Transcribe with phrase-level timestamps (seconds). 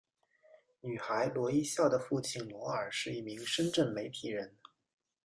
[0.79, 4.57] 女孩罗一笑的父亲罗尔是一名深圳媒体人。